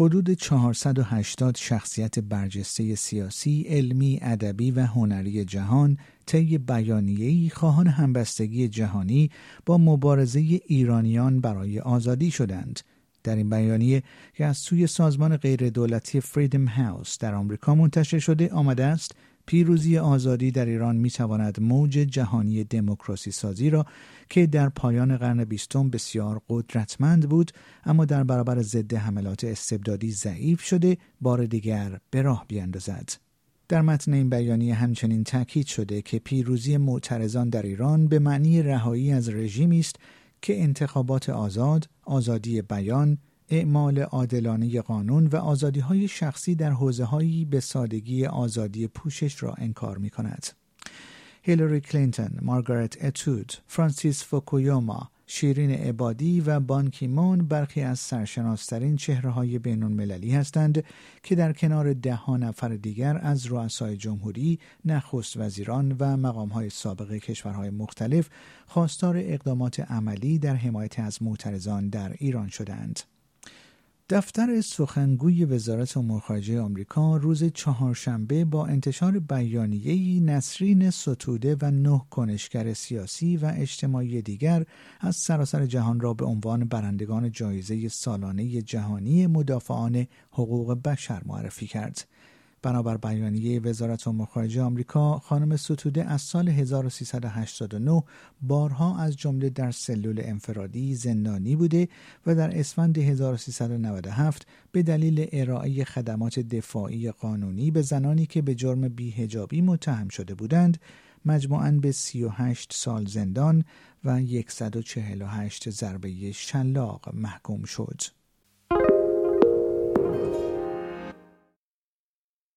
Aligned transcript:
حدود 0.00 0.30
480 0.30 1.56
شخصیت 1.56 2.18
برجسته 2.18 2.94
سیاسی، 2.94 3.62
علمی، 3.68 4.18
ادبی 4.22 4.70
و 4.70 4.80
هنری 4.80 5.44
جهان 5.44 5.98
طی 6.26 6.58
بیانیه‌ای 6.58 7.50
خواهان 7.50 7.86
همبستگی 7.86 8.68
جهانی 8.68 9.30
با 9.66 9.78
مبارزه 9.78 10.40
ایرانیان 10.40 11.40
برای 11.40 11.80
آزادی 11.80 12.30
شدند. 12.30 12.80
در 13.24 13.36
این 13.36 13.50
بیانیه 13.50 14.02
که 14.34 14.44
از 14.44 14.56
سوی 14.56 14.86
سازمان 14.86 15.36
غیردولتی 15.36 16.20
فریدم 16.20 16.64
هاوس 16.64 17.18
در 17.18 17.34
آمریکا 17.34 17.74
منتشر 17.74 18.18
شده 18.18 18.48
آمده 18.48 18.84
است 18.84 19.12
پیروزی 19.48 19.98
آزادی 19.98 20.50
در 20.50 20.66
ایران 20.66 20.96
می 20.96 21.10
تواند 21.10 21.60
موج 21.60 21.92
جهانی 21.92 22.64
دموکراسی 22.64 23.30
سازی 23.30 23.70
را 23.70 23.86
که 24.30 24.46
در 24.46 24.68
پایان 24.68 25.16
قرن 25.16 25.44
بیستم 25.44 25.90
بسیار 25.90 26.40
قدرتمند 26.48 27.28
بود 27.28 27.52
اما 27.84 28.04
در 28.04 28.24
برابر 28.24 28.62
ضد 28.62 28.94
حملات 28.94 29.44
استبدادی 29.44 30.10
ضعیف 30.10 30.62
شده 30.62 30.96
بار 31.20 31.46
دیگر 31.46 31.98
به 32.10 32.22
راه 32.22 32.44
بیاندازد. 32.48 33.12
در 33.68 33.82
متن 33.82 34.12
این 34.12 34.30
بیانیه 34.30 34.74
همچنین 34.74 35.24
تاکید 35.24 35.66
شده 35.66 36.02
که 36.02 36.18
پیروزی 36.18 36.76
معترضان 36.76 37.48
در 37.48 37.62
ایران 37.62 38.08
به 38.08 38.18
معنی 38.18 38.62
رهایی 38.62 39.12
از 39.12 39.28
رژیمی 39.28 39.78
است 39.78 39.96
که 40.42 40.62
انتخابات 40.62 41.30
آزاد، 41.30 41.88
آزادی 42.02 42.62
بیان، 42.62 43.18
اعمال 43.50 43.98
عادلانه 43.98 44.80
قانون 44.80 45.26
و 45.26 45.36
آزادی 45.36 45.80
های 45.80 46.08
شخصی 46.08 46.54
در 46.54 46.70
حوزه 46.70 47.04
هایی 47.04 47.44
به 47.44 47.60
سادگی 47.60 48.26
آزادی 48.26 48.86
پوشش 48.86 49.42
را 49.42 49.54
انکار 49.58 49.98
می 49.98 50.10
کند. 50.10 50.46
هیلاری 51.42 51.80
کلینتون، 51.80 52.30
مارگارت 52.42 53.04
اتود، 53.04 53.52
فرانسیس 53.66 54.24
فوکویوما، 54.24 55.10
شیرین 55.26 55.70
عبادی 55.70 56.40
و 56.40 56.60
بان 56.60 56.80
کی‌مون 56.80 57.38
برخی 57.38 57.80
از 57.82 57.98
سرشناسترین 57.98 58.96
چهره 58.96 59.30
های 59.30 59.58
بین 59.58 59.82
المللی 59.82 60.30
هستند 60.30 60.84
که 61.22 61.34
در 61.34 61.52
کنار 61.52 61.92
ده 61.92 62.14
ها 62.14 62.36
نفر 62.36 62.68
دیگر 62.68 63.18
از 63.22 63.46
رؤسای 63.46 63.96
جمهوری، 63.96 64.58
نخست 64.84 65.36
وزیران 65.36 65.96
و 65.98 66.16
مقام 66.16 66.48
های 66.48 66.70
سابق 66.70 67.12
کشورهای 67.12 67.70
مختلف 67.70 68.28
خواستار 68.66 69.16
اقدامات 69.16 69.80
عملی 69.80 70.38
در 70.38 70.54
حمایت 70.54 70.98
از 70.98 71.22
معترضان 71.22 71.88
در 71.88 72.14
ایران 72.18 72.48
شدند. 72.48 73.00
دفتر 74.10 74.60
سخنگوی 74.60 75.44
وزارت 75.44 75.96
امور 75.96 76.20
خارجه 76.20 76.60
آمریکا 76.60 77.16
روز 77.16 77.44
چهارشنبه 77.44 78.44
با 78.44 78.66
انتشار 78.66 79.18
بیانیه‌ای 79.18 80.20
نسرین 80.20 80.90
ستوده 80.90 81.56
و 81.62 81.70
نه 81.70 82.00
کنشگر 82.10 82.74
سیاسی 82.74 83.36
و 83.36 83.52
اجتماعی 83.56 84.22
دیگر 84.22 84.64
از 85.00 85.16
سراسر 85.16 85.66
جهان 85.66 86.00
را 86.00 86.14
به 86.14 86.24
عنوان 86.24 86.64
برندگان 86.64 87.32
جایزه 87.32 87.88
سالانه 87.88 88.62
جهانی 88.62 89.26
مدافعان 89.26 90.06
حقوق 90.30 90.82
بشر 90.82 91.22
معرفی 91.26 91.66
کرد. 91.66 92.06
بنابر 92.62 92.96
بیانیه 92.96 93.60
وزارت 93.60 94.08
امور 94.08 94.26
خارجه 94.26 94.62
آمریکا 94.62 95.18
خانم 95.18 95.56
ستوده 95.56 96.04
از 96.04 96.22
سال 96.22 96.48
1389 96.48 98.02
بارها 98.42 98.98
از 98.98 99.16
جمله 99.16 99.50
در 99.50 99.70
سلول 99.70 100.20
انفرادی 100.24 100.94
زندانی 100.94 101.56
بوده 101.56 101.88
و 102.26 102.34
در 102.34 102.58
اسفند 102.58 102.98
1397 102.98 104.46
به 104.72 104.82
دلیل 104.82 105.28
ارائه 105.32 105.84
خدمات 105.84 106.38
دفاعی 106.38 107.10
قانونی 107.10 107.70
به 107.70 107.82
زنانی 107.82 108.26
که 108.26 108.42
به 108.42 108.54
جرم 108.54 108.88
بیهجابی 108.88 109.60
متهم 109.60 110.08
شده 110.08 110.34
بودند 110.34 110.78
مجموعاً 111.24 111.70
به 111.70 111.92
38 111.92 112.72
سال 112.72 113.06
زندان 113.06 113.64
و 114.04 114.20
148 114.48 115.70
ضربه 115.70 116.32
شلاق 116.32 117.14
محکوم 117.14 117.64
شد. 117.64 118.17